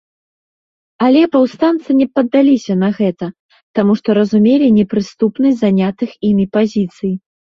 Але 1.07 1.19
паўстанцы 1.35 1.89
не 1.99 2.07
паддаліся 2.19 2.73
на 2.85 2.89
гэта, 2.99 3.25
таму 3.79 3.91
што 4.01 4.09
разумелі 4.21 4.67
непрыступнасць 4.79 5.61
занятых 5.67 6.09
імі 6.31 6.45
пазіцый. 6.57 7.13